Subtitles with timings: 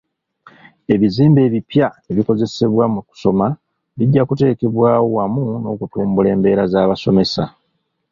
[0.93, 3.47] Ebizimbe ebipya ebikozesebwa mu kusoma
[3.97, 7.43] bijja kuteekebwawo wamu n'okutumbula embeera z'abasomesa.